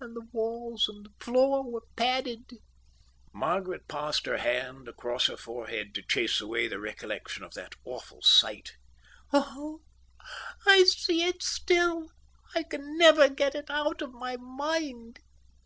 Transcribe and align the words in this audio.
And 0.00 0.16
the 0.16 0.26
walls 0.32 0.88
and 0.88 1.04
the 1.04 1.12
floor 1.22 1.62
were 1.70 1.82
padded." 1.94 2.60
Margaret 3.30 3.86
passed 3.88 4.24
her 4.24 4.38
hand 4.38 4.88
across 4.88 5.26
her 5.26 5.36
forehead 5.36 5.94
to 5.96 6.02
chase 6.02 6.40
away 6.40 6.66
the 6.66 6.80
recollection 6.80 7.44
of 7.44 7.52
that 7.52 7.74
awful 7.84 8.22
sight. 8.22 8.78
"Oh, 9.34 9.82
I 10.66 10.84
see 10.84 11.24
it 11.24 11.42
still. 11.42 12.08
I 12.54 12.62
can 12.62 12.96
never 12.96 13.28
get 13.28 13.54
it 13.54 13.68
out 13.68 14.00
of 14.00 14.14
my 14.14 14.38
mind." 14.38 15.18